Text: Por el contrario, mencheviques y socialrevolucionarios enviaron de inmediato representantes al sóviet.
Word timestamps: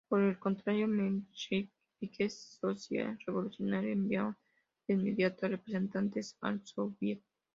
Por 0.09 0.19
el 0.23 0.39
contrario, 0.39 0.87
mencheviques 0.87 1.73
y 1.99 2.59
socialrevolucionarios 2.59 3.93
enviaron 3.97 4.35
de 4.87 4.95
inmediato 4.95 5.47
representantes 5.47 6.35
al 6.41 6.65
sóviet. 6.65 7.21